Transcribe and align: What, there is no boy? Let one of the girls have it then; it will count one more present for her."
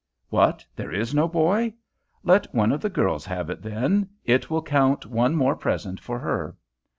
What, 0.29 0.65
there 0.75 0.91
is 0.91 1.13
no 1.13 1.27
boy? 1.27 1.75
Let 2.23 2.51
one 2.55 2.71
of 2.71 2.81
the 2.81 2.89
girls 2.89 3.23
have 3.27 3.51
it 3.51 3.61
then; 3.61 4.09
it 4.25 4.49
will 4.49 4.63
count 4.63 5.05
one 5.05 5.35
more 5.35 5.55
present 5.55 5.99
for 5.99 6.17
her." 6.17 6.57